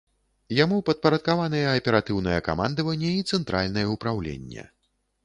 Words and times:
Яму 0.59 0.77
падпарадкаваныя 0.87 1.75
аператыўнае 1.79 2.39
камандаванне 2.49 3.13
і 3.19 3.29
цэнтральнае 3.35 3.85
ўпраўленне. 3.93 4.67